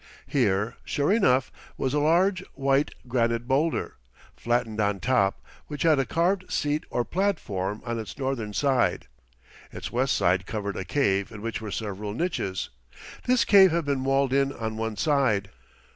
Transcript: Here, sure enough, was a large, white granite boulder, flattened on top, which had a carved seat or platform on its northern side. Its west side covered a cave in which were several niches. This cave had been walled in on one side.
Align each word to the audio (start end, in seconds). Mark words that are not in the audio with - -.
Here, 0.25 0.77
sure 0.83 1.13
enough, 1.13 1.51
was 1.77 1.93
a 1.93 1.99
large, 1.99 2.43
white 2.55 2.89
granite 3.07 3.47
boulder, 3.47 3.97
flattened 4.35 4.79
on 4.81 4.99
top, 4.99 5.39
which 5.67 5.83
had 5.83 5.99
a 5.99 6.07
carved 6.07 6.51
seat 6.51 6.85
or 6.89 7.05
platform 7.05 7.83
on 7.85 7.99
its 7.99 8.17
northern 8.17 8.51
side. 8.51 9.05
Its 9.71 9.91
west 9.91 10.15
side 10.17 10.47
covered 10.47 10.75
a 10.75 10.85
cave 10.85 11.31
in 11.31 11.43
which 11.43 11.61
were 11.61 11.69
several 11.69 12.13
niches. 12.15 12.69
This 13.27 13.45
cave 13.45 13.69
had 13.69 13.85
been 13.85 14.03
walled 14.03 14.33
in 14.33 14.51
on 14.51 14.75
one 14.75 14.97
side. 14.97 15.51